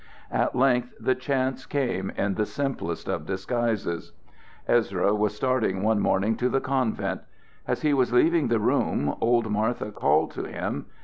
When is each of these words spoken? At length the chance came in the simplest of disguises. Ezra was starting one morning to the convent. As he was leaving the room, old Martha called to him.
At 0.31 0.55
length 0.55 0.95
the 0.99 1.13
chance 1.13 1.67
came 1.67 2.09
in 2.17 2.33
the 2.33 2.47
simplest 2.47 3.07
of 3.07 3.27
disguises. 3.27 4.13
Ezra 4.67 5.13
was 5.13 5.35
starting 5.35 5.83
one 5.83 5.99
morning 5.99 6.35
to 6.37 6.49
the 6.49 6.59
convent. 6.59 7.21
As 7.67 7.83
he 7.83 7.93
was 7.93 8.11
leaving 8.11 8.47
the 8.47 8.59
room, 8.59 9.15
old 9.21 9.51
Martha 9.51 9.91
called 9.91 10.31
to 10.31 10.45
him. 10.45 10.87